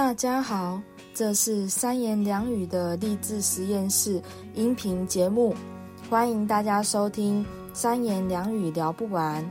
[0.00, 0.80] 大家好，
[1.12, 4.18] 这是三言两语的励志实验室
[4.54, 5.54] 音频节目，
[6.08, 9.44] 欢迎大家收听三言两语聊不完。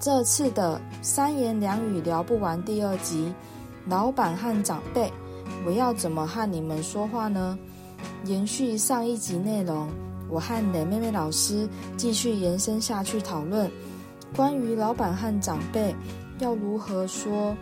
[0.00, 3.30] 这次的三言两语聊不完第二集，
[3.86, 5.12] 老板和长辈，
[5.66, 7.58] 我要怎么和你们说话呢？
[8.24, 9.90] 延续上一集内容，
[10.30, 13.70] 我和雷妹妹老师继续延伸下去讨论，
[14.34, 15.94] 关于老板和长辈
[16.38, 17.54] 要如何说。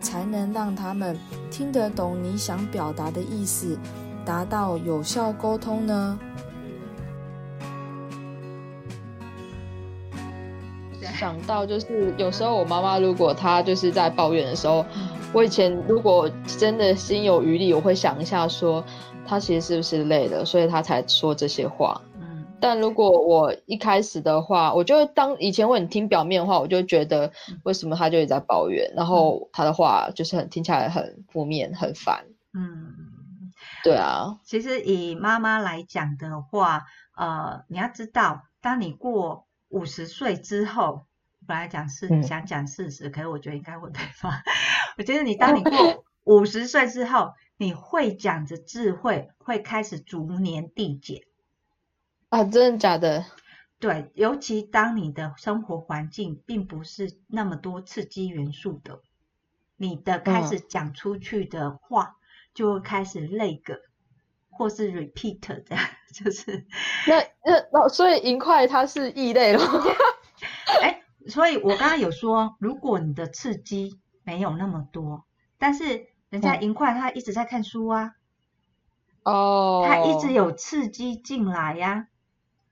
[0.00, 1.18] 才能让他们
[1.50, 3.78] 听得懂你想表达的意思，
[4.24, 6.18] 达到有效沟通呢？
[11.18, 14.84] 想到就是有时候我妈妈如果她就是在抱怨的时候，
[15.32, 18.84] 我以前如果真的心有余力，我会想一下说，
[19.26, 21.98] 她其实是不是累了，所以她才说这些话。
[22.60, 27.30] 但如果我一开始的话，我就当以前我很听表面的话，我就觉得
[27.64, 32.24] 为什么他就一直在抱怨，然后他的话就是很听起来很负面、很烦。
[32.54, 33.52] 嗯，
[33.84, 34.38] 对啊。
[34.44, 36.84] 其实以妈妈来讲的话，
[37.16, 41.04] 呃，你要知道，当你过五十岁之后，
[41.46, 44.40] 本来讲是想讲四十，可是我觉得应该会被骂。
[44.96, 51.20] 我觉得你当你过 五十岁之后，你会讲的智慧会开始逐年递减。
[52.36, 53.24] 啊，真的假的？
[53.78, 59.00] 对，尤其当你的生活环境并不是那么多刺激元素的，
[59.78, 62.16] 你的开始讲出去的话
[62.52, 63.78] 就会开始那个，
[64.50, 66.66] 或是 repeat 这样， 就是
[67.06, 69.60] 那那那，所以银块它是异类了。
[70.82, 75.24] 哎，所以我刚刚有说，如果你的刺激没有那么多，
[75.56, 78.12] 但是人家银块他一直在看书啊，
[79.22, 82.08] 哦，他一直有刺激进来呀、啊。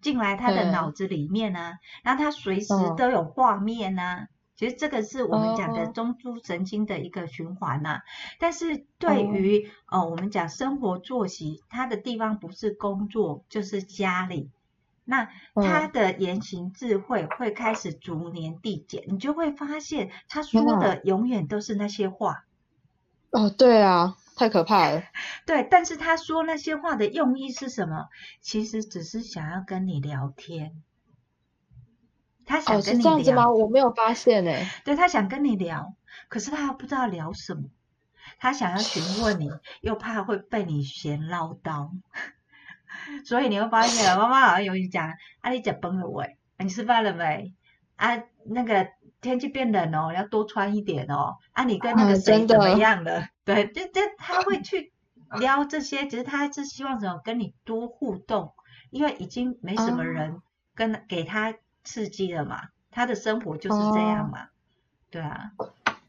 [0.05, 1.73] 进来他的脑子里面呢、啊，
[2.05, 8.03] 然后他随时都有画面呢、其实这个是我们讲的中枢神经的一个循环呐、
[8.39, 14.51] 但是对于、嗯、呃我们讲生活作息，他的地方不是工作就是家里，
[15.05, 22.45] 那他的言行智慧会开始逐年递减，嗯、你就会发现他说的永远都是那些话。
[23.31, 24.17] 哦，对啊。
[24.37, 25.03] 太可怕了，
[25.47, 28.09] 对，但是他说那些话的用意是什么？
[28.41, 30.83] 其实只是想要跟你聊天，
[32.45, 32.93] 他想跟你聊。
[32.93, 33.51] 哦，是这样子吗？
[33.51, 34.71] 我没有发现哎。
[34.85, 35.95] 对，他想跟你聊，
[36.29, 37.65] 可是他又不知道聊什么，
[38.39, 39.51] 他想要询问你，
[39.81, 41.91] 又怕会被你嫌唠叨，
[43.25, 45.13] 所以你会发现，妈妈好像有你讲，
[45.43, 47.55] 啊，你吃崩了喂，你吃饭了没？
[47.97, 48.89] 啊，那个。
[49.25, 51.39] 天气变冷哦，要多穿一点哦。
[51.53, 53.23] 啊，你跟那个谁怎么样了？
[53.23, 54.93] 啊、对，就就他会去
[55.41, 58.53] 撩这些，只是他是希望什么跟你多互动，
[58.91, 60.43] 因为已经没什么人
[60.75, 64.51] 跟、啊、给他刺激了嘛，他的生活就是这样嘛，啊
[65.11, 65.53] 对啊，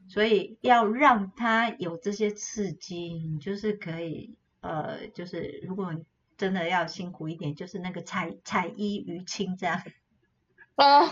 [0.07, 5.95] 所以要让他有这些刺激，你就是可以呃，就是如果
[6.37, 9.81] 真的要辛苦一点，就是那个彩彩衣娱亲这样。
[10.75, 11.05] 啊。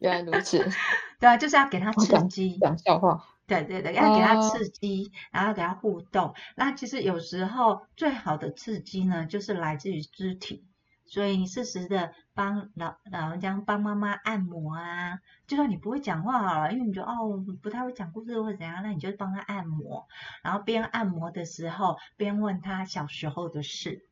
[0.00, 0.58] 原来如此，
[1.20, 6.34] 对啊，就是要给他刺激，讲笑话，对对对，要给他刺激，啊、然后给他互动。
[6.56, 10.66] 那其实有时候最好的刺激呢，就是来自于肢体。
[11.06, 15.18] 所以你适时的帮老老人家帮妈妈按摩啊，
[15.48, 20.06] 就算你不会讲话好了，因为你觉得哦不太会讲故事或者怎样，那你就帮他按摩，
[20.44, 24.06] 然后边按摩的时候边问他小时候的事。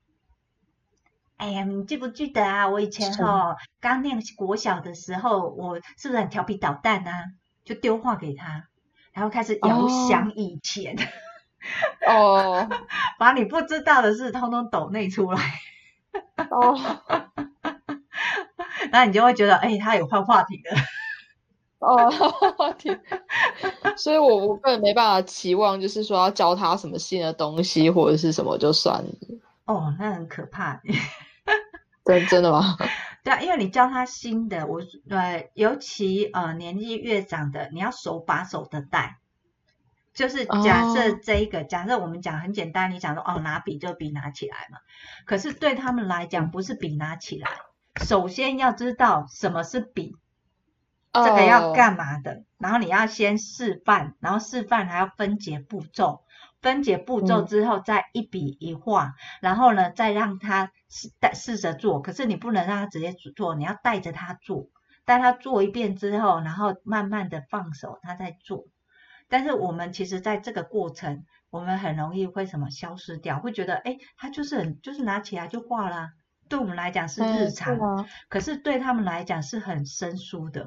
[1.39, 2.69] 哎呀，你记不记得啊？
[2.69, 7.13] 我以前哈刚念国小的时候，我是不是很调皮捣蛋啊？
[7.65, 8.65] 就丢话给他，
[9.13, 10.97] 然后开始遥想以前，
[12.09, 12.69] 哦，
[13.21, 15.41] 把你不知道的事通通抖内出来，
[16.51, 16.75] 哦，
[18.91, 20.77] 那你就会觉得，哎，他有换话题了，
[21.79, 22.97] 哦，换话题，
[23.97, 29.11] 所以我我个人没办法期望，就是说要教他什么新的东西或者是什么就算了，
[29.67, 30.81] 哦，那很可怕。
[32.09, 32.77] 真真的吗？
[33.23, 34.81] 对啊，因为你教他新的，我
[35.11, 39.19] 呃，尤其呃年纪越长的，你要手把手的带。
[40.15, 44.79] 就是假设这一个，哦、假设我们讲很简单，你讲说哦拿笔就笔拿起来嘛。
[45.27, 47.51] 可是对他们来讲，不是笔拿起来，
[48.03, 50.17] 首先要知道什么是笔，
[51.13, 56.23] 这个要干嘛的，哦、然后你要先示范，然后示范还要分解步骤。
[56.69, 62.03] 分解步骤之后，再一笔一画，嗯、然后呢，再让他试试着做。
[62.03, 64.67] 可是你不能让他直接做，你要带着他做，
[65.07, 68.67] 带他做一遍之后，然后慢慢的放手，他再做。
[69.31, 76.11] 但是我们其实在这个过程，我们很容易会什么消失掉，会觉得哎，他就是很就是拿起来就画啦。
[76.51, 80.67] 对我们来讲是日常，是可是对他们来讲是很生疏的。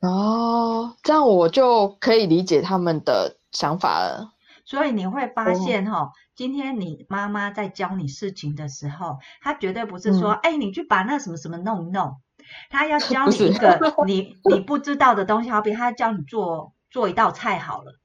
[0.00, 3.39] 哦，这样我就可以理解他们的。
[3.52, 4.32] 想法了。
[4.64, 12.20] 所以你会发现哈、哦，今天你妈妈在教你事情的时候，她绝对不是说，哎、嗯，你去把那什么什么弄一弄，
[12.68, 17.98] 她要 教你一个你你不知道的东西，好比她教你做做一道菜好了，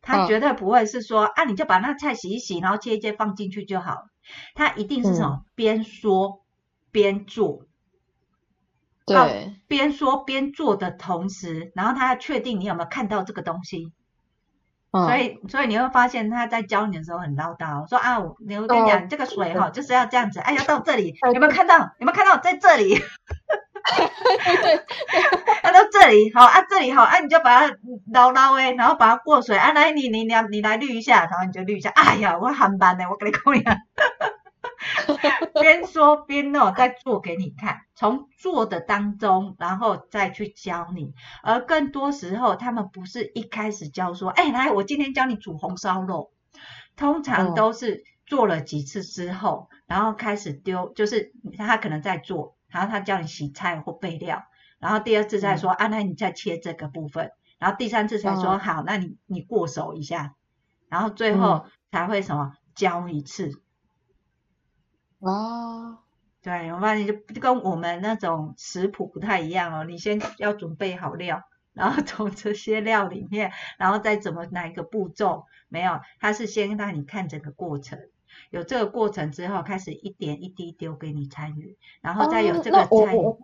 [0.00, 4.06] 她绝对不会是说，啊，你就把那菜洗一洗，然后切一切放进去就好了，
[4.54, 6.46] 她一定是什么、嗯、边说
[6.90, 7.66] 边做，
[9.04, 13.92] 对，边说边做的同时，然后她要确定你有没有看到这个东西。
[14.92, 21.78] 所以，所以你会发现他在教你的时候很唠叨，说啊，我跟你讲，这个水哈就是要这样子，哎，要到这里，有没有看到？
[22.00, 22.36] 有没有看到？
[22.38, 22.94] 在这里，
[24.62, 24.84] 对，
[25.62, 27.74] 要到这里，好啊，这里好，啊，你就把它
[28.12, 33.78] 捞捞哎，然后把它过水，啊，来，你你你你来滤一下，然后你就滤一下，哎呀，我很班呢，我跟你讲呀。
[35.60, 41.14] 边说边弄，再做给你看，从做的当中，然后再去教你。
[41.42, 46.32] 而更多时候，他们不是一开始教说，哎，来，我今天教你煮红烧肉。
[46.96, 54.42] 通常都是做了几次之后，嗯、然后开始丢，就是他可能在做，然后他教你洗菜或备料，
[54.78, 60.34] 然后第二次再说，嗯、啊，那你再切这个部分，然后第三次才说，嗯、好，那你你过手一下，
[60.90, 63.62] 然后最后才会什么教一次。
[65.20, 65.98] 哦，
[66.42, 69.84] 对，我发现就就跟我们那种食谱不太一样哦。
[69.84, 71.42] 你先要准备好料，
[71.74, 77.98] 然后从这些料里面，然后再怎么哪一个步骤，没有，他是先让你看整个过程，
[78.48, 83.18] 有这个过程之后，开始一点一滴丢给你参与，然后再有这个参与。
[83.18, 83.36] 哦、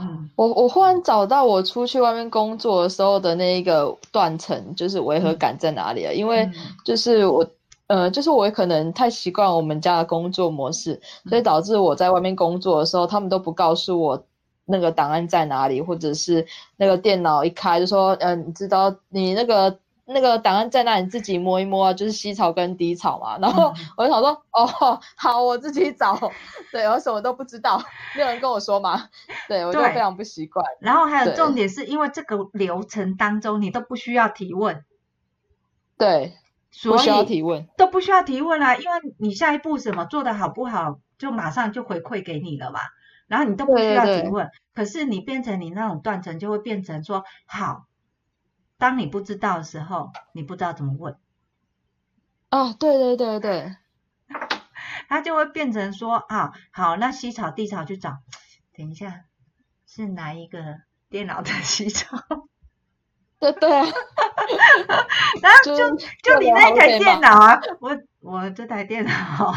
[0.00, 6.10] 嗯，我我忽然找到我出去外面工作的时候的那一个断层，就是违和感在哪里啊？
[6.12, 6.50] 嗯、因为
[6.84, 7.48] 就是我。
[7.90, 14.24] 呃，就是我可能太习惯我们家的工作模式，所以导致我在外面工作的时候，他们都不告诉我
[14.64, 16.46] 那个档案在哪里，或者是
[16.76, 23.36] 那个电脑一开就说，嗯、呃，你知道你那个那个档案在哪里，你自己摸一摸啊，就是西草跟低草嘛。
[23.38, 26.16] 然后我就想说，嗯、哦， 好，我自己找。
[26.70, 27.82] 对，我什么都不知道，
[28.14, 29.08] 没有人跟我说嘛。
[29.48, 30.64] 对，我就非常不习惯。
[30.78, 34.84] 然后还有重点是因为这个流程当中，你都不需要提问。
[35.98, 36.34] 对。
[36.70, 37.06] 所以
[37.76, 42.80] 都不需要提问啦，因为你下一步什么做的好不好，就马上就回馈给你了嘛。
[43.26, 47.86] 然后你都不需要提问，对对对，可是你变成你那种断层，就会变成说，好，
[48.76, 51.16] 当你不知道的时候，你不知道怎么问。
[52.50, 53.76] 哦，对对对对，
[55.08, 58.18] 他 就会变成说，啊，好，那西草地草去找，
[58.76, 59.24] 等一下，
[59.86, 62.18] 是哪一个电脑的西草？
[63.40, 63.86] 对对啊，
[65.40, 69.54] 然后就就，你那台电脑啊，我我这台电脑，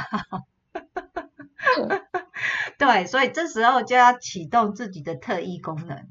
[2.78, 6.08] 对，所以这时候就要启动自己的特异功能，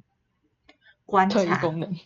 [1.06, 1.58] 观察。
[1.60, 1.96] 功能。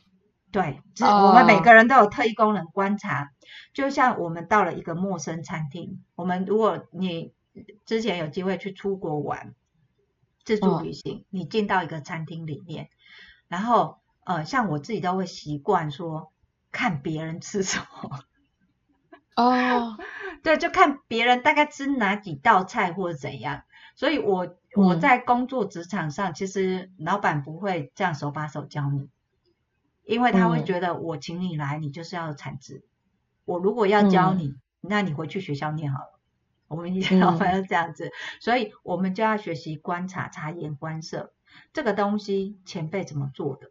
[0.53, 3.25] 对，我们每个人都有特异功能，观察。
[3.25, 3.29] Uh,
[3.75, 7.35] 就像我们到了一个陌生餐厅，我们如果你
[7.85, 9.53] 之前有机会去出国玩，
[10.45, 12.89] 自助旅行，uh, 你进到一个餐厅里面，
[13.49, 13.99] 然后。
[14.27, 16.33] 呃，像我自己都会习惯说
[16.73, 18.21] 看别人吃什么
[19.37, 20.01] 哦，oh.
[20.43, 23.63] 对，就看别人大概吃哪几道菜或者怎样。
[23.95, 29.09] 所以我我在工作职场上，嗯、其实老板不会这样手把手教你，
[30.05, 32.79] 因为他会觉得我请你来，你就是要产值。
[32.79, 32.83] 嗯、
[33.45, 36.21] 我如果要教你，嗯、那你回去学校念好了。
[36.67, 41.33] 我们以前老板是这样子，嗯、所以我们就要学习观察、察言观色。
[41.73, 43.71] 这个东西前辈怎么做的？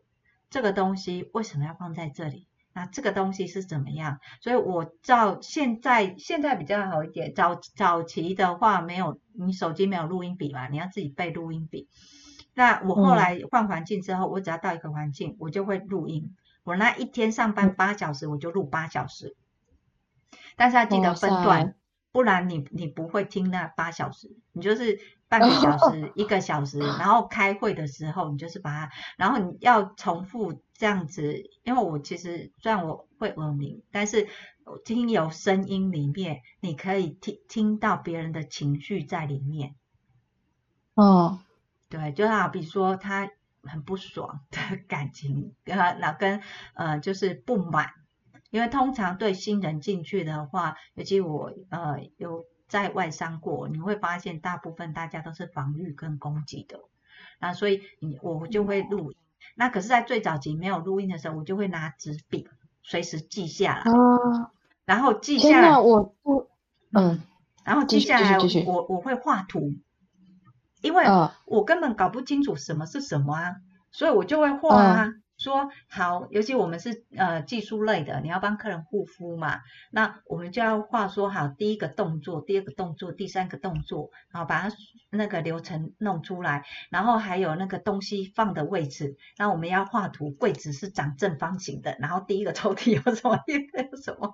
[0.50, 2.48] 这个东西为什么要放在这里？
[2.74, 4.20] 那这个东西是怎么样？
[4.42, 7.34] 所以我照现在现在比较好一点。
[7.34, 11.88] 早早期的话，没有你手机没有录音笔嘛，你要自己背录音笔。
[12.54, 16.36] 那我后来换环境之后，嗯、我只要到一个环境，我就会录音。
[16.64, 19.36] 我那一天上班八小时，我就录八小时。
[20.58, 21.76] 但是要记得分段，
[22.12, 25.00] 不然你你不会听那八小时，你就是。
[25.28, 31.50] 半个小时，一个小时，然后开会的时候，你就是把它，然后你要重复这样子。
[31.64, 34.28] 因为我其实虽然我会耳鸣，但是
[34.84, 39.76] 听有声音里面，你可以听听到别人的情绪在里面。
[40.94, 41.40] 哦，
[41.90, 43.30] 对，就好比说他
[43.64, 46.42] 很不爽的 感情，跟他老跟
[46.76, 47.90] 呃就是不满，
[48.52, 52.46] 因为通常对新人进去的话，尤其我呃有。
[52.68, 56.80] 在外商过，你会发现大部分大家都是防御跟攻击的，
[57.40, 59.18] 那所以你我就会录音。
[59.56, 62.48] 那可是，在最早期没有录音的时候，我就会拿纸笔
[62.84, 64.52] 随时记下来，啊、
[64.86, 65.78] 然后记下来。
[65.78, 66.50] 我我，
[66.92, 67.22] 嗯，
[67.64, 69.74] 然后记下来，我我会画图，
[70.82, 71.06] 因为
[71.46, 73.56] 我根本搞不清楚什么是什么啊，
[73.92, 74.94] 所以我就会画啊。
[75.02, 75.14] 啊
[75.46, 79.60] 说好，尤其我们是呃技术类的，你要帮客人护肤嘛，
[79.92, 84.76] 那我们就要话说好第一个动作，第二个动作，第三个动作，然后把它
[85.12, 94.34] 那个流程弄出来，然后还有那个东西放的位置，那我们要画图，柜子是长正方形的，然后第一个抽屉有什么，第二个有什么，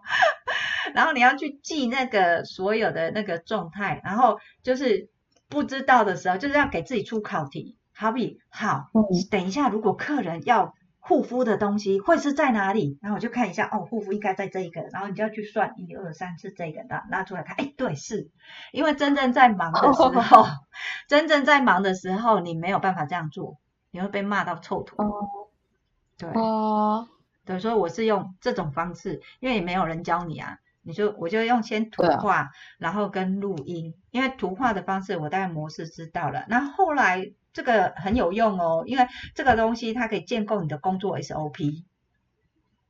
[0.95, 5.09] 然后你要去记那个所有的那个状态，然后就是
[5.49, 7.75] 不知道的时候，就是要给自己出考题。
[7.93, 8.87] 好比好，
[9.29, 12.99] 等一下，如果客人要护肤的东西会是在哪里？
[13.01, 18.29] 然后我就看一下，哦，护肤应该在这一个，然后你就要去算一二三四这个，拿拿出来看，哎，对，是。
[18.71, 20.45] 因为真正在忙的时候，
[21.09, 23.57] 真正在忙的时候，你没有办法这样做，
[23.89, 25.03] 你会被骂到臭头。
[26.17, 27.09] 对，哦，
[27.45, 37.33] 对，所以我是用这种方式，因为也没有人教你啊，你就我就用先图画，然后跟录音，因为图画的方式我大概模式知道了，那后后来。
[37.53, 41.83] 这个很有用哦，因为这个东西它可以建构你的工作 SOP。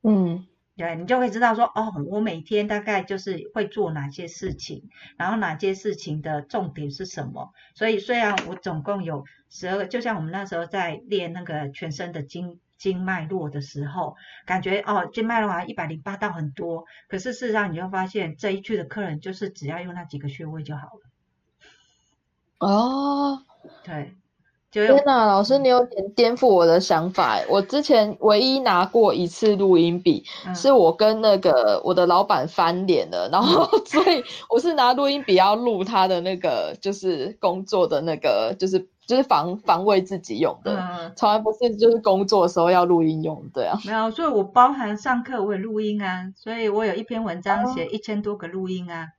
[0.03, 7.53] 嗯，对，你就会知道说，哦，我每天大概就是会做哪些事情，然后哪些事情的重点是什么。
[7.75, 14.15] 所以虽然我总共有十二个，就像我们那时候在练那个全身的经经脉络的时候，
[14.47, 21.01] 感觉哦，经脉络好像一百零八道很多，可是事实上你就发现这一区的客人就是只要用那几个穴位就好了。
[22.57, 23.43] 哦，
[23.83, 24.15] 对。
[24.71, 27.37] 天呐，老师，你有点颠覆我的想法。
[27.49, 43.77] 我之前唯一拿过一次录音笔，嗯、是我跟那个我的老板翻脸了，然后 所以我是拿录音笔要录他的那个，就是工作的那个，就是就是防防卫自己用的，嗯、从来不是就是工作的时候要录音用，对啊。
[43.85, 49.09] 没有，所以我包含上课我也录音啊，所以我有一篇文章写一千多个录音啊。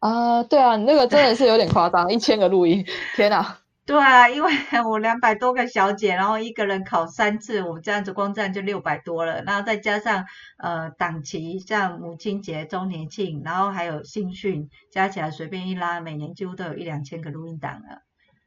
[0.00, 3.58] 啊，对啊，你那个真的是有点夸张， 一千个录音，天呐。
[3.86, 4.50] 对啊，因为
[4.84, 10.24] 我两百多个小姐，然后一个人考三次，我这样子光这样就六百多了，然后再加上
[10.58, 18.02] 呃档期，像母亲节、周年庆，然后还有新训，加起来随便一拉，每年几乎都有一两千个录音档了。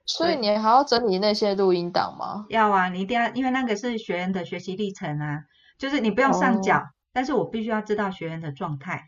[0.05, 2.45] 所以你还要整理那些录音档吗？
[2.49, 5.43] 要啊，你一定要，因为那个是学员的学习历程啊，
[5.77, 9.05] 就是你不用上缴，哦、但是我必须要知道学员的状态。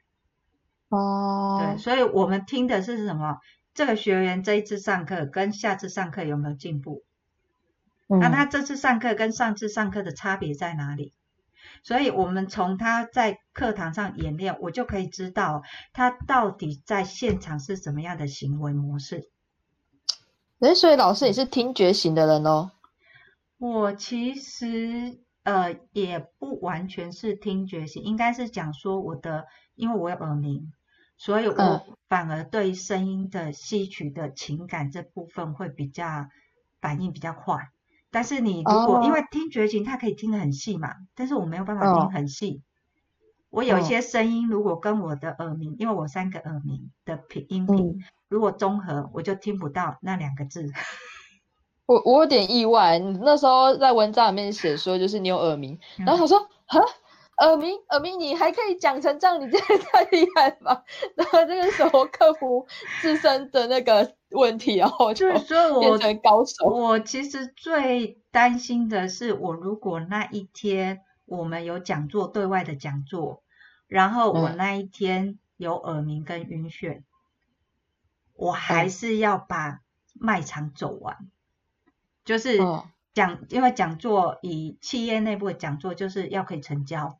[0.87, 1.59] 哦。
[1.59, 3.35] 对，所以我们听的是什么？
[3.73, 7.03] 这个学员这一次上课跟下次上课有没有进步？
[8.07, 11.13] 嗯、那他这次上课跟上次上课的差别在哪里？
[11.83, 15.63] 所以我们从他在课堂上演练，我就可以知道
[15.93, 19.29] 他到底在现场是什么样的行为模式。
[20.59, 22.71] 哎，所以老师，也是听觉型的人哦？
[23.57, 30.73] 我其实呃也不完全是听觉型，应该是讲说我的，因为我有耳鸣。
[31.23, 36.25] 所以我反而对声音的吸取的情感这部分会比较
[36.81, 37.69] 反应比较快，
[38.09, 39.05] 但是你如果、oh.
[39.05, 42.63] 因为听觉型，它可以听得很细嘛，但是我没有办法听很细。
[43.51, 43.59] Oh.
[43.59, 47.95] 我有一些声音如果跟我的耳鸣，因为我三个耳鸣的频音频，oh.
[48.27, 50.71] 如果综合，我就听不到那两个字。
[51.85, 56.79] 我我有点意外，你那时候在文章里面写说就是你有耳鸣，然后他说哈。
[57.41, 60.83] 耳鸣，耳鸣，你还可以讲成这样，你真的太厉害了吧？
[61.15, 62.67] 然 后这个时候克服
[63.01, 65.27] 自身的那个问题，然后就
[65.79, 66.67] 变成高手。
[66.67, 73.41] 我，我其实最担心的是，我如果那一天我们有讲座，对外的讲座，
[73.87, 77.03] 然后我那一天有耳鸣跟晕眩，嗯、
[78.35, 79.81] 我还是要把
[80.13, 81.17] 卖场走完，
[82.23, 82.59] 就是
[83.15, 87.17] 讲，嗯、因为讲座以企业内部的讲座，就是要可以成交。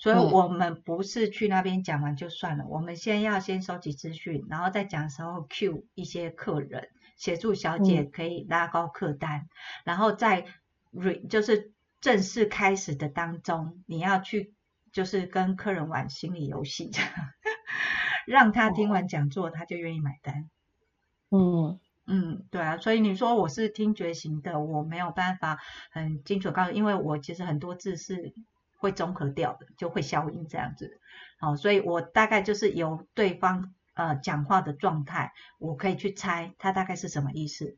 [0.00, 9.48] 所以我们不是去那边讲完就算了，嗯、我们先要先收集资讯，然后再讲的时候 cue 一些客人，协助小姐可以拉高客单，嗯、
[9.84, 10.46] 然后在
[10.94, 14.54] re 就是正式开始的当中，你要去
[14.90, 16.90] 就是跟客人玩心理游戏，
[18.26, 20.48] 让他听完讲座他就愿意买单。
[21.28, 25.58] 嗯嗯，对啊，所以你说我是听觉型的，我没有办法
[25.90, 28.32] 很精准告诉，因为我其实很多字是。
[28.80, 30.98] 会综合掉的，就会消音这样子，
[31.38, 37.76] 好，所以我大概就是由对方呃讲话的状态，我可以去猜他大概是什么意思。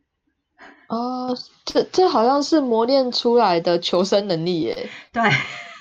[0.87, 4.88] 哦，这这好像是磨练出来的求生能力耶。
[5.12, 5.23] 对，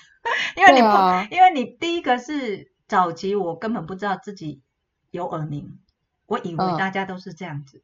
[0.58, 4.64] 因为你不，啊、因为你第一个是早期我根本不知道自己
[5.12, 5.78] 有耳鸣，
[6.26, 7.84] 我以为大家都是这样子。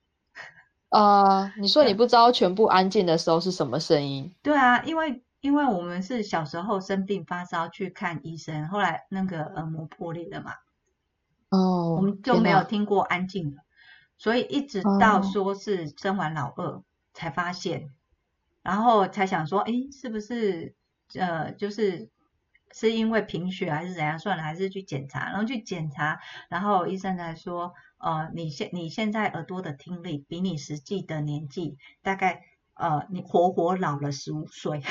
[0.90, 4.34] 啊、呃，你说你不知道全部安静的时候是什么声音？
[4.42, 5.22] 对啊，因为。
[5.48, 10.52] 因为我们是小时候生病发烧去看医生，后来那个耳膜破裂了嘛，
[11.52, 13.62] 哦，我们就没有听过安静的，
[14.18, 17.92] 所以一直到说是生完老二才发现，
[18.62, 20.76] 然后才想说，哎，是不是
[21.18, 22.10] 呃，就是
[22.74, 24.20] 是因为贫血还是怎样？
[24.20, 32.42] 算了，还是去检查，然后去检查，然后医生才说，呃，你现你现在耳朵的听力比你实际的年纪大概
[32.74, 34.84] 呃，你活活老了十五岁。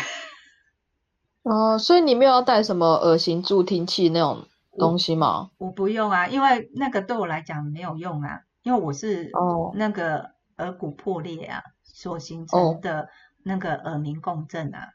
[1.46, 4.46] 哦、呃，所以你没有要带什么耳型助听器那种
[4.78, 5.50] 东西吗？
[5.58, 11.62] 我，我不用啊，因为那个对我来讲没有用啊，因为我是哦那个耳骨破裂啊。
[11.88, 13.08] 所形成的
[13.42, 14.92] 那个耳鸣共振啊，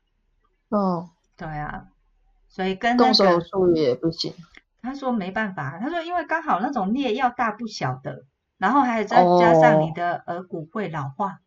[0.70, 1.88] 哦，对啊，
[2.48, 4.36] 所以跟那个动手术也不行。
[4.84, 8.26] 他说没办法，他说因为刚好那种裂要大不小的，
[8.60, 11.40] 然后还有再加上你的耳骨会老化，哦、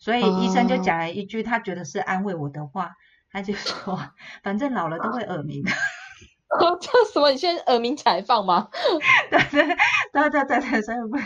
[0.00, 2.96] 所以医生就讲了一句他觉得是安慰我的话，
[3.32, 3.98] 他就说
[4.42, 5.70] 反正老了都会耳鸣的。
[6.80, 7.30] 这什么？
[7.30, 8.68] 你现在耳鸣才放吗？
[9.30, 9.62] 对对
[10.12, 11.16] 对对对对，所以不，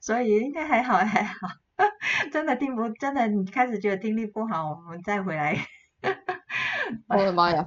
[0.00, 1.34] 所以应该还好还好。
[2.32, 5.56] 真的听不，真的你开始觉得听力不好，我们再回来。
[7.08, 7.64] 我的妈呀！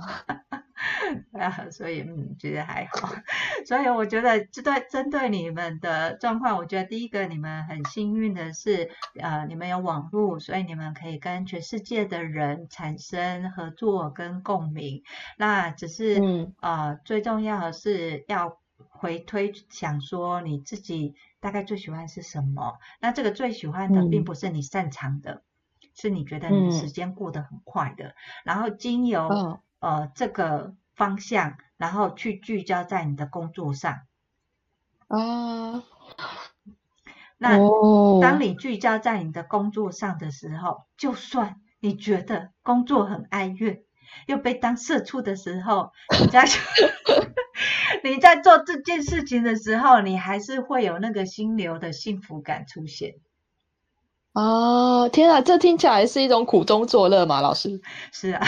[1.39, 3.09] 啊， 所以嗯，觉得还好。
[3.67, 8.89] 所以我觉得这对针对你们的状况，我觉得第一个你们很幸运的是，
[9.19, 15.03] 呃，你们有网络，所以你们可以跟全世界的人产生合作跟共鸣。
[15.37, 18.57] 那只是、嗯、呃，最重要的是要。
[18.89, 22.77] 回推想说你自己大概最喜欢是什么？
[22.99, 28.07] 那这个最喜欢的并不是你擅长的，嗯、是你觉得你的时间过得很快的。
[28.07, 28.13] 嗯、
[28.45, 34.01] 然后经由、哦、呃这个方向，然后去聚焦在你的工作上。
[35.07, 35.83] 啊，
[37.37, 37.57] 那
[38.21, 43.83] 当你聚焦在你的工作上的时候，就算你觉得工作很哀怨，
[44.25, 46.45] 又被当社畜的时候，你在。
[48.03, 53.15] 你在做这件事情的时候，你还是会有那个心流的幸福感出现。
[54.33, 57.81] 哦，天啊，这听起来是一种苦中作乐嘛，老师？
[58.11, 58.45] 是啊。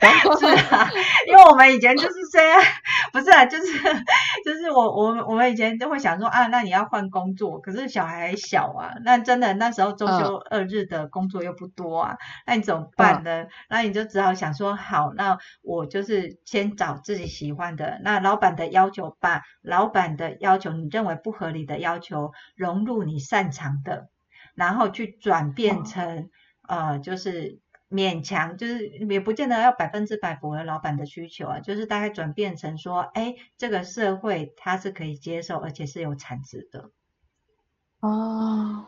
[0.38, 0.88] 是啊，
[1.26, 2.60] 因为我们以前就是这样，
[3.12, 3.64] 不是啊，就是
[4.44, 13.46] 就是我我们我们以前都会想说啊，那你要换工作，可是小孩还小啊，那真的那时候周休二日的工作又不多啊，那你怎么办呢？
[13.68, 24.08] 那你就只好想说，好，那我就是先找自己喜欢的，那老板的要求，把老板的要求，你认为不合理的要求融入你擅长的，
[24.54, 26.28] 然后去转变成
[26.68, 27.58] 呃，就是。
[27.90, 36.90] 勉强就是也不见得要百分之百符合老板的需求啊，就是大概转变成说，哎，这个社会它是可以接受，而且是有产值的。
[38.00, 38.84] 哦，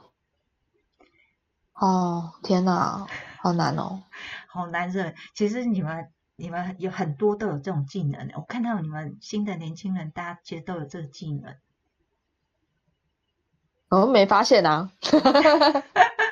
[1.72, 3.06] 哦，天哪，
[3.38, 4.02] 好难哦，
[4.46, 5.14] 好难的。
[5.34, 11.56] 其实你们你们有很多都有这种技能，我看到你们新的年轻人，大家其实都有这个技能。
[13.88, 14.92] 我没发现啊。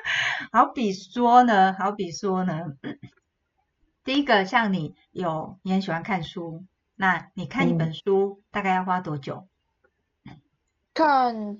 [0.52, 2.64] 好比说呢，好比说呢，
[4.04, 6.64] 第一个像你有你很喜欢看书，
[6.96, 9.46] 那你看一本书大概要花多久？
[10.24, 10.40] 嗯、
[10.94, 11.58] 看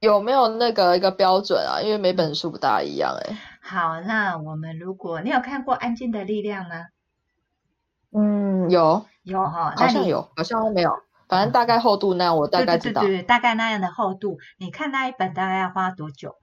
[0.00, 1.80] 有没有那个一个标准啊？
[1.82, 3.38] 因为每本书不大一样哎。
[3.60, 6.86] 好，那我们如果你有看过《安静的力量》呢？
[8.14, 10.90] 嗯，有有哈，好像有，好像没有，
[11.28, 13.02] 反正大概厚度那样，我大概知道。
[13.02, 16.36] 对对对，大概那样的厚度，你看那一本大概要花多久？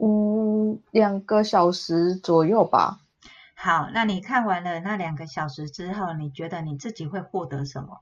[0.00, 3.00] 嗯，两个小时左右吧。
[3.54, 8.00] 好，那你看完了那两个小时之后，你觉得你自己会获得什么？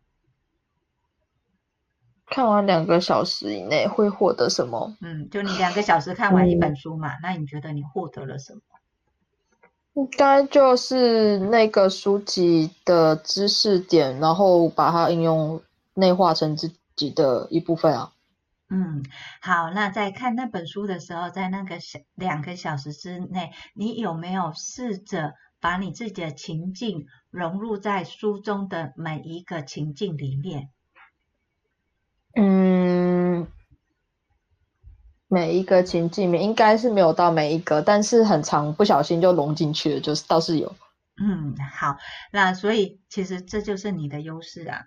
[2.26, 4.96] 看完两个小时以内会获得什么？
[5.00, 8.60] 嗯，就你两个小时看完一本书嘛，嗯、那你觉得你获得了什么？
[9.94, 15.62] 应该就是那个书籍的知识点，然后把它应用
[15.94, 18.12] 内化成自己的一部分啊。
[18.68, 19.04] 嗯，
[19.40, 30.70] 好，那在看那本书的时候，在那个小两个小时之内，你有没有试着把你自己的情境融入在书中的每一个情境里面？
[32.34, 33.46] 嗯，
[35.28, 40.74] 每一个情境里面应该是没有到每一个，但是很长不小心就融进去了，就是倒是有。
[41.18, 41.96] 嗯，好，
[42.32, 44.86] 那所以其实这就是你的优势啊。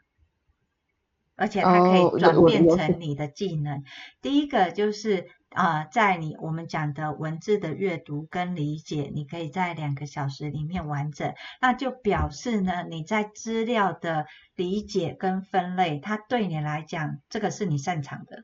[1.39, 3.75] 而且它可以转变成你的技能。
[3.75, 3.83] Oh,
[4.21, 14.25] 第一个就是啊、呃，在你我们讲的文字的阅读跟理解，你可以在两个小时里面完整，那就表示呢，你在资料的
[14.55, 18.43] 理解跟分类，它对你来讲，这个是你擅长的。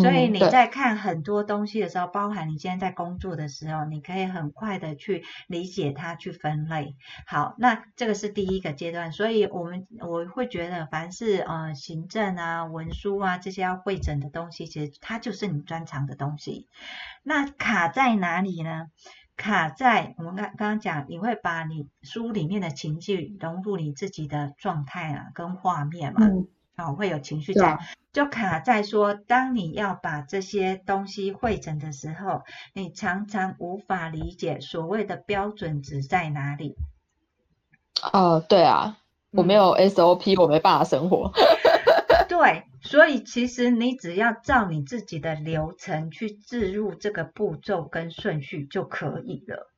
[0.00, 6.96] 所以你在看很多东西的时候，嗯、包含你今天在工作的时候，你可以很快的去理解它，去分类。
[7.26, 9.12] 好，那这个是第一个阶段。
[9.12, 16.68] 所以我们我会觉得，凡是呃行政啊、文书啊这些要会诊的东西，其实它就是你专长的东西。
[17.22, 18.88] 那卡在哪里呢？
[19.36, 27.78] 卡在我们刚刚刚讲，你会把你书里面的情绪融入你自己的状态啊，跟画面嘛，嗯，哦，会有情绪在，
[28.12, 36.74] 就卡在说，当你要把这些东西汇整的时候，你常常无法理解所谓的标准值在哪里。
[38.12, 38.98] 哦，对啊，
[39.30, 41.32] 我没有 SOP，嗯，我没办法生活。
[42.28, 49.70] 对，所以其实你只要照你自己的流程去置入这个步骤跟顺序就可以了。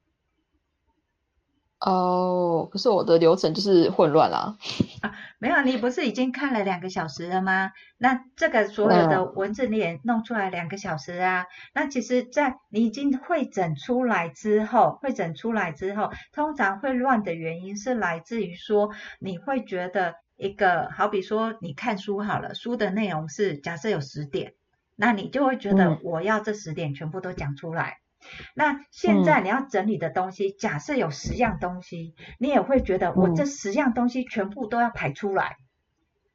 [1.79, 4.57] 哦，可是我的流程就是混乱啦。
[5.03, 7.73] 啊，没有，你不是已经看了两个小时了吗？
[7.99, 11.43] 那这个所有的文字你也弄出来两个小时啊。
[11.43, 20.15] 嗯、那其实，在你已经会诊出来之后，会诊出来之后，通常会乱的原因是来自于说你会觉得。
[20.39, 24.53] 一个好比说，你看书好了，书的内容是假设有十点，
[24.95, 27.93] 那你就会觉得我要这十点全部都讲出来。
[27.93, 28.06] 嗯、
[28.55, 35.57] 那现在你要整理的东西，嗯、假设有十样东西，你也会觉得我这十样东西全部都要排出来。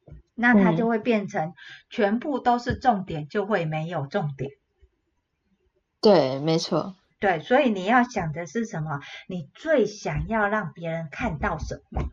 [0.08, 1.54] 嗯、那它就会变成
[1.89, 4.51] 全部都是重点，就会没有重点。
[6.01, 6.95] 对，没错。
[7.19, 8.99] 对，所以你要想的是什么？
[9.27, 12.10] 你最想要让别人看到什么？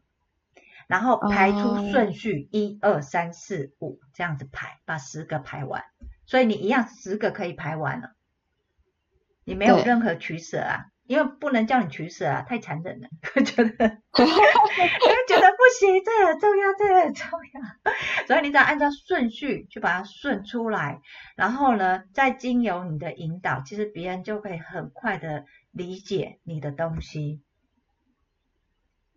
[0.87, 5.85] 然后排出顺序，一二三四五这样子排，把十个排完。
[6.27, 8.11] 所以你一样十个可以排完了，
[9.49, 13.09] 你没有任何取舍啊，因为不能叫你取舍啊，太残忍了，
[13.43, 17.61] 觉得， 觉得不行，这很重要，这很重要。
[18.29, 21.01] 所以你只要按照顺序去把它顺出来，
[21.35, 27.41] 然后呢，再经由你的引导，其实别人就可以很快的理解你的东西。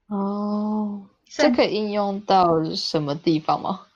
[0.08, 1.08] 哦。
[1.34, 3.88] 这可以应用到什么地方吗？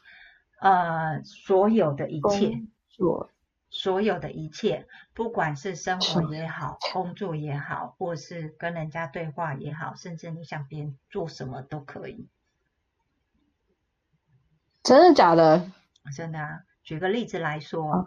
[0.62, 3.30] 呃，所有的一切，所
[3.76, 12.30] 所有的一切，不管是生活也好，工作也好，或是跟人家对话也好，甚至你想别人做什么都可以。
[14.82, 15.70] 真的假的？
[16.16, 16.62] 真的啊。
[16.86, 17.92] 举个例子来说。
[17.92, 18.06] 哦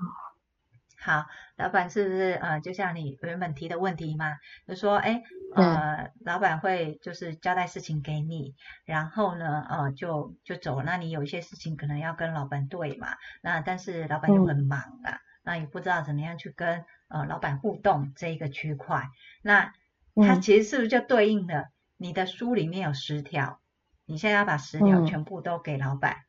[1.01, 5.23] 好，老板是不是呃，就像你原本提的问题嘛，就说，哎，
[5.55, 10.83] 呃，嗯、老板会就是交代事情给你，然后呢，呃，就就走。
[10.83, 19.09] 那你有一些事情可能要跟老板对嘛，那但是老板又很忙啊，嗯、那也不知道怎么样去跟呃老板互动这一个区块。
[19.41, 19.73] 那
[20.15, 23.59] 它其实是不是就对应了你的书里面有十条，
[24.05, 26.25] 你现在要把十条全部都给老板，嗯、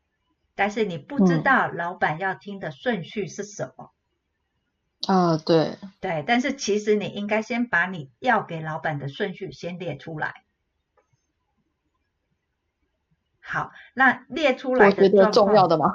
[0.55, 3.91] 但是你不知道老板要听的顺序是什么。
[5.05, 10.45] 啊，对对，但是其实你应该先把你要给老板的顺序先列出来。
[13.41, 15.93] 好，那列出来的重要的吗？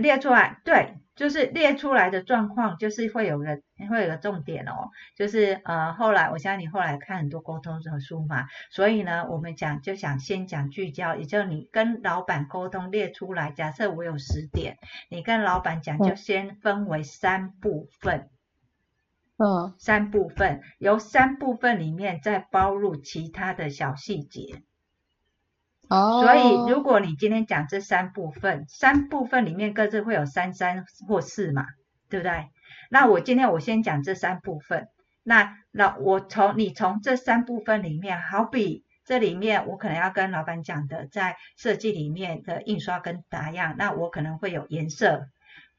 [0.00, 14.78] 列出来，对，就是列出来的状况，就是会有个会有个重点哦，就是呃，后来我相信你后来看很多沟通的书嘛，所以呢，我们讲就想先讲聚焦，也就你跟老板沟通列出来，假设我有十点，
[15.10, 18.30] 你跟老板讲就先分为三部分，
[19.36, 24.62] 嗯，三部分，由三部分里面再包入其他的小细节。
[25.94, 26.24] Oh.
[26.24, 31.66] 所以，如果你今天讲这三部分，三部分里面各自会有三三或四嘛，
[32.08, 32.48] 对不对？
[32.90, 34.88] 那我今天我先讲这三部分，
[35.22, 45.26] 那那我从你从这三部分里面，好比这里面我可能要跟老板讲的，在设计里面的印刷跟打样，那我可能会有颜色、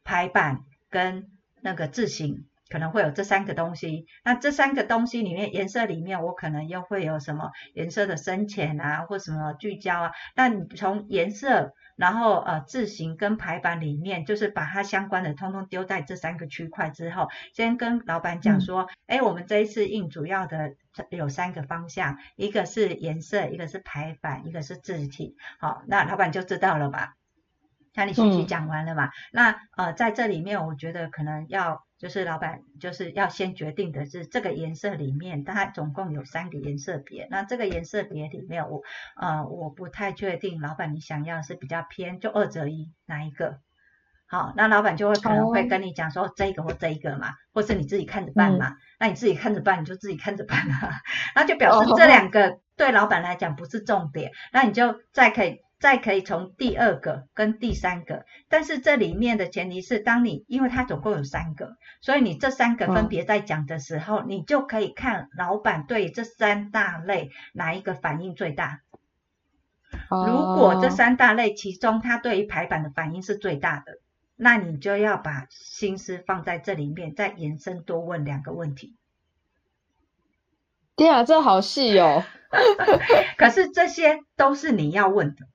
[0.03, 0.59] 排版
[0.91, 2.45] 跟那个字型。
[2.73, 10.11] 可能会有这三个东西，那这三个东西里面，颜色里面我可能又会有什么颜色的深浅啊，或什么聚焦啊。
[10.33, 20.73] 但你从颜色，然后呃字形跟排版里面，就是把它相关的通通丢在这三个区块之后，先跟老板讲说，哎、嗯，我们这一次印主要的
[21.11, 25.35] 有三个方向，一个是颜色，一个是排版，一个是字体。
[25.59, 27.13] 好，那老板就知道了吧？
[27.95, 29.05] 那你信息讲完了嘛？
[29.05, 31.83] 嗯、那呃在这里面，我觉得可能要。
[31.99, 37.29] 就是老板就是要先决定的是这个颜色里面，它总共有三个颜色别。
[37.31, 38.81] 那这个颜色别里面，我
[39.15, 43.59] 呃我不太确定，老板你想要是比较偏就二择一哪一个？
[44.27, 48.71] 好，那老板就会可能会跟你讲说这个或这一个嘛，或是你自己看着办嘛。
[48.71, 50.99] 嗯、那你自己看着办，你就自己看着办啊。
[51.35, 55.61] 那就表示这两个对老板来讲不是重点，那你就再可以。
[55.83, 68.79] 再可以从第二个跟第三个，但是这里面的前提是，当你因为它总共有三个，所以你这三个分别在讲的时候，嗯、你就可以看老板对这三大类哪一个反应最大。
[70.09, 73.97] 哦、如果这三大类其中他对于排版的反应是最大的，
[74.37, 78.95] 那你就要把心思放在这里面，再延伸多问两个问题。
[80.95, 82.23] 天啊，这好细哦。
[83.37, 85.45] 可是这些都是你要问的。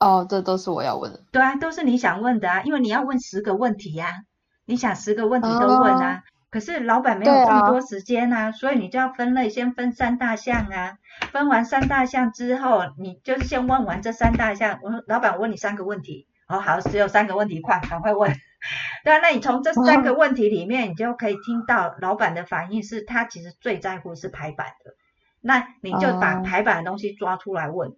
[0.00, 1.20] 哦，这都是我要问的。
[1.30, 4.24] 对啊，都是你想问的啊，因为你要问十个问题呀、啊，
[4.64, 6.16] 你想十个问题都问啊。
[6.16, 10.96] 哦、可是老板没有这么多时间啊，啊所以你就要分类，先分三大项啊。
[11.32, 14.80] 分完三大项之后，你就是先问完这三大项。
[14.82, 16.26] 我说老板，问你三个问题。
[16.48, 18.34] 哦，好，只有三个问题，快，赶快问。
[19.04, 24.94] 对啊，那你从这三个问题里面，你就可以听到老板的反应是，他其实最在乎是排版的。
[25.42, 27.92] 那你就把排版的东西抓出来问。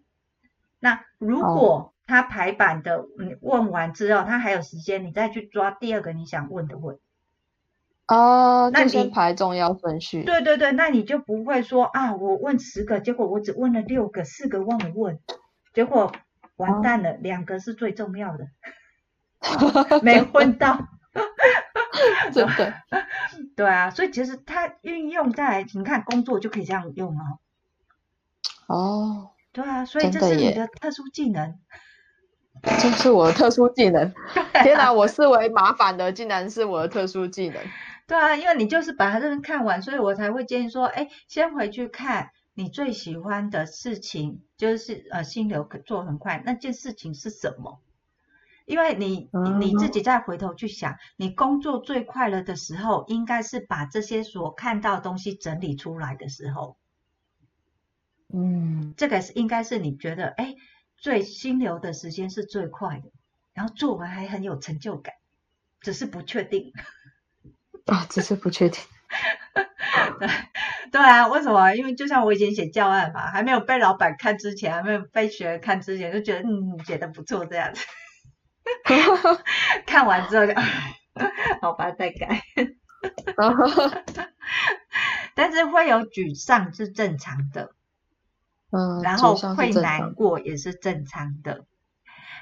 [0.83, 6.99] 那如果他排版的，你问完之后，他还有时间，你再去抓第二个你想问的问。
[8.09, 10.25] 哦，那你排重要顺序。
[10.25, 15.21] 对对对，那你就不会说啊，我问十个，结果我只问了六个，四个忘了问，
[15.73, 16.13] 结果
[16.57, 18.49] 完蛋了，哦、两个是最重要的，
[20.03, 20.89] 没问到。
[22.35, 22.75] 真的。
[23.55, 27.39] 对啊，所以其实它运用在你看工作就可以这样用哦。
[28.67, 29.32] 哦。
[29.53, 31.59] 对啊，所以这是你的特殊技能。
[32.79, 34.13] 这是我的特殊技能，
[34.63, 34.93] 天哪！
[34.93, 37.61] 我视为麻烦的，竟然是我的特殊技能。
[38.07, 47.81] 对啊，因为你就是把它这边看完，所以我才会建议说，哎，先回去看你最喜欢的事情，就是呃心流可做很快，那件事情是什么？
[48.65, 56.77] 因为你你自己再回头去想，你工作最快乐的时候，应该是把这些所看到的东西整理出来的时候。
[58.33, 60.55] 嗯，这个是应该是你觉得，哎。
[60.99, 63.11] 最心流的时间是最快的，
[63.55, 65.13] 然后做完还很有成就感，
[65.81, 66.71] 只是不确定。
[67.87, 68.81] 啊、 哦，只是不确定。
[70.21, 70.29] 对
[70.93, 71.75] 对啊，为什么？
[71.75, 77.85] 因为就像我以前写教案嘛，还没有被老板看之前，还没有被学员看之前，就觉得嗯，写的不错这样子。
[79.85, 80.55] 看完之后就，
[81.61, 82.45] 好吧，再改。
[85.35, 87.75] 但是会有沮丧是正常的。
[88.73, 91.67] 嗯，然后会难过也是正常的，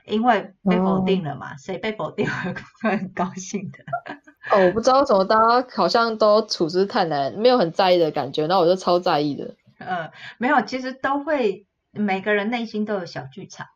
[0.06, 2.32] 因为被否定了嘛，谁、哦、被否定了
[2.80, 3.78] 会很高兴的。
[4.50, 9.56] 哦，我不知道为什么大家好像都处之泰然，没有很在意的感觉，那我就超在意的。
[9.78, 13.66] 嗯，没有，其实都会，每个人内心都有小剧场。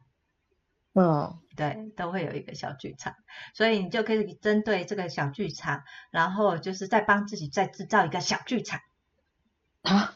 [0.95, 3.15] 嗯，对，都会有一个小剧场，
[3.53, 8.79] 所以你就可以针对这个小剧场，然后就是再帮自己再制造一个小剧场。
[9.83, 10.15] 啊？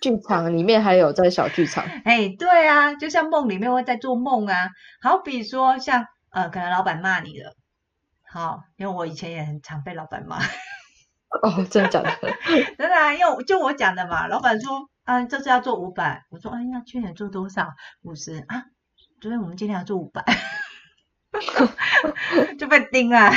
[0.00, 4.70] 剧场里面还有在小剧场， 哎，对啊，就像梦里面会在做梦啊。
[5.02, 7.54] 好比说像呃，可能老板骂你了，
[8.24, 10.38] 好，因为我以前也很常被老板骂。
[11.42, 12.10] 哦，真的假的？
[12.78, 17.68] 真的啊，因为就我讲的嘛，老板说啊，这次要做五百，我说哎呀，去年做多少？
[18.02, 18.64] 五十啊，
[19.20, 20.24] 所以我们今天要做五百，
[22.58, 23.30] 就被盯了。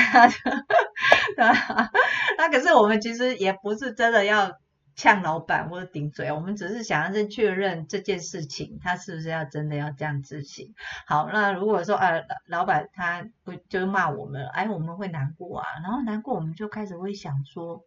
[2.38, 4.52] 那可是我们其实也不是真的要。
[4.96, 10.74] 呛老板或者顶嘴，我们只是想要先确认这件事情，他是不是要真的要这样执行。
[11.08, 12.12] 好，那如果说啊
[12.46, 17.84] 老板他不就是骂我们，哎，我们会难过啊，然后难过我们就开始会想说，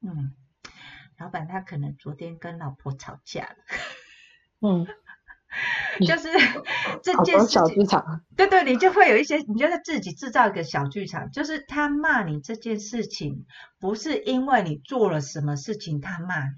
[0.00, 0.34] 嗯，
[1.18, 3.56] 老板他可能昨天跟老婆吵架了，
[4.60, 4.86] 嗯。
[6.06, 6.28] 就是
[7.02, 11.30] 这件事小剧场，对对，你就会有一些，你就在自己制造一个小剧场。
[11.30, 13.46] 就是他骂你这件事情，
[13.78, 16.54] 不是因为你做了什么事情他骂你，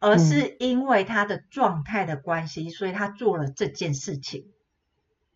[0.00, 4.50] 而是因为他的状态的关系，所以他做了这件事情。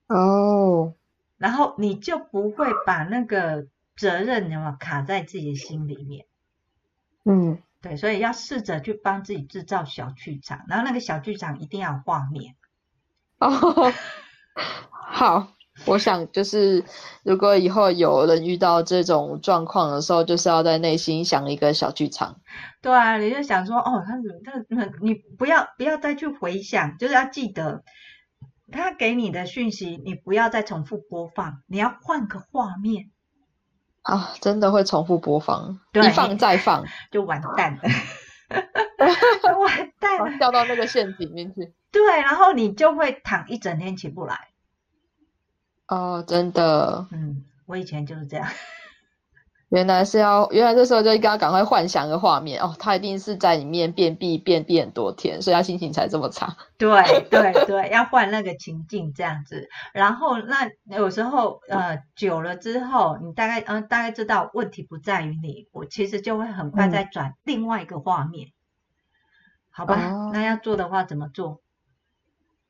[0.09, 0.95] 哦，
[1.39, 6.27] 然后你就不会把那个责任有没有卡在自己的心里面。
[7.25, 7.63] 嗯。
[7.83, 12.55] 对，所以要试着去帮自己制造小剧场，然后那个小剧场一定要有画面。
[13.39, 13.93] 哦，
[14.91, 15.55] 好，
[15.87, 16.85] 我想就是
[17.25, 22.39] 如果以后有人遇到这种状况的时候，就是要在内心想一个小剧场。
[22.83, 24.25] 对啊，你就想说，哦，他怎
[24.77, 27.83] 么，他你不要不要再去回想，就是要记得
[28.71, 33.11] 他给你的讯息，你不要再重复播放，你要换个画面。
[34.03, 37.83] 啊，真的会重复播放，一放再放 就完蛋了，
[39.59, 41.73] 完蛋了，掉到那个陷阱里面去。
[41.93, 44.49] 对，然后你就会躺一整天起不来。
[45.89, 47.07] 哦，真的。
[47.11, 48.49] 嗯，我以前就是这样。
[49.71, 56.57] 原来是要，原来这时候就应该要赶快幻想一个画面哦，他一定是在里面便秘便秘很多天，所以他心情才这么差。
[56.77, 56.91] 对
[57.31, 68.53] 对对，要换那个情境这样子，然后那有时候呃久了之后，你大概呃大概知道问题不在于你，我其实就会很快再转另外一个画面，嗯、
[69.71, 70.11] 好吧？
[70.11, 71.61] 哦、那要做的话怎么做？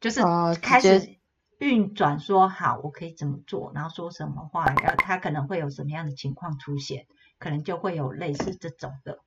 [0.01, 0.21] 就是
[0.61, 1.20] 开始。
[1.61, 7.07] 运转说好，我可以怎么做，然后说什么话，然后他可能会有什么样的情况出现，
[7.39, 9.19] 可能就会有类似这种的。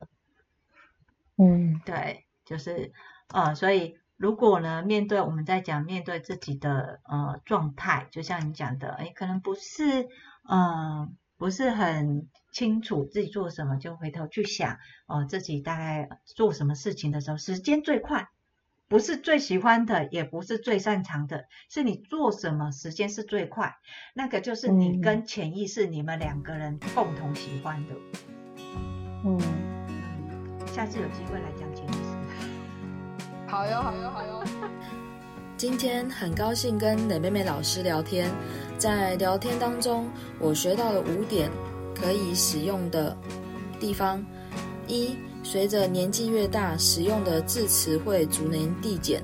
[1.38, 2.92] 嗯，对，就是
[3.28, 10.08] 呃，所以如果呢，面对我们在讲面对自己的呃状态，就像你讲的，哎，可能不是
[10.48, 14.74] 呃不是很清楚自己做什么，就回头去想
[15.06, 18.28] 哦、呃，自己大概做什么事情的时候，时间最快。
[18.88, 23.76] 不是最喜欢的，也不是最擅长的，是你做什么时间是最快，
[24.14, 27.96] 那个就是你跟潜意识你们两个人共同喜欢的。
[29.26, 29.40] 嗯，
[30.68, 32.00] 下次有机会来讲潜意识。
[33.48, 34.44] 好哟，好哟，好哟。
[35.58, 38.30] 今天很高兴跟磊妹妹老师聊天，
[38.78, 41.50] 在聊天当中，我学到了五点
[41.96, 43.16] 可以使用的
[43.80, 44.24] 地方。
[44.88, 49.22] 一随着年纪越大，使用的字词会逐年递减。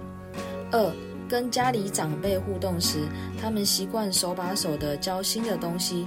[0.71, 0.91] 二，
[1.27, 2.99] 跟家里长辈互动时，
[3.41, 6.05] 他们习惯手把手的教新的东西，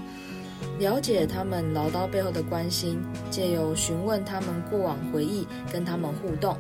[0.79, 6.57] 了解他们唠叨背后的关心，借由询问他们过往回忆，跟他们互动。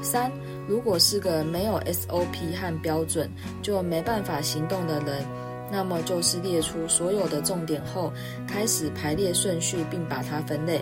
[0.00, 0.30] 三，
[0.68, 3.28] 如果是个没有 SOP 和标准，
[3.60, 5.24] 就没办法行动的人，
[5.72, 8.12] 那么就是列出所有的重点后，
[8.46, 10.80] 开始排列顺序，并把它分类。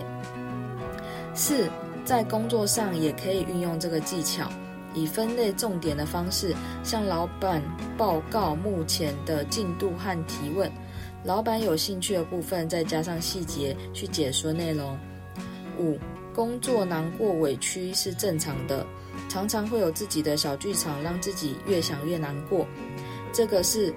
[1.33, 1.67] 四。
[2.05, 4.47] 在工作上也可以运用这个技巧，
[4.93, 7.61] 以分类重点的方式向老板
[7.97, 10.71] 报告目前的进度和提问。
[11.23, 14.95] 老板有兴趣的部分再加上细节去解说内容。
[15.79, 15.97] 五、
[16.35, 18.85] 工作难过委屈是正常的，
[19.27, 22.67] 常常会有自己的小剧场，让自己越想越难过。
[23.33, 23.91] 这个是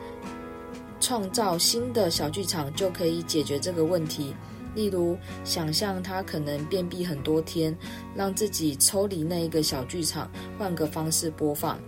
[0.99, 4.35] 创造新的小剧场就可以解决这个问题。
[4.74, 7.76] 例如，想象他可能便秘很多天，
[8.14, 11.78] 让自己抽离那一个小剧场，换个方式播放。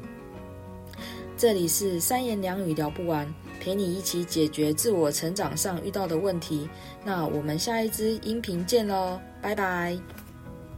[1.37, 3.27] 这里是三言两语聊不完，
[3.61, 6.69] 陪你一起解决自我成长上遇到的问题。
[7.05, 10.20] 那我们下一支音频见喽，拜拜。